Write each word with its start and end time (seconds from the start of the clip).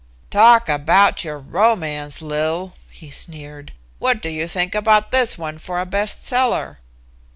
"Talk 0.31 0.67
about 0.67 1.23
your 1.23 1.37
romance, 1.37 2.23
Lil," 2.23 2.73
he 2.89 3.11
sneered, 3.11 3.71
"what 3.99 4.19
do 4.19 4.29
you 4.29 4.47
think 4.47 4.73
about 4.73 5.11
this 5.11 5.37
one 5.37 5.59
for 5.59 5.79
a 5.79 5.85
best 5.85 6.23
seller?" 6.25 6.79